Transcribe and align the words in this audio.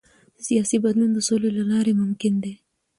سیاسي 0.45 0.77
بدلون 0.85 1.09
د 1.13 1.19
سولې 1.27 1.49
له 1.57 1.63
لارې 1.71 1.93
ممکن 2.01 2.33
دی 2.43 2.53